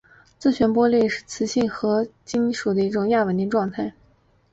[0.39, 3.93] 自旋玻璃是磁性合金材料的一种亚稳定的状态。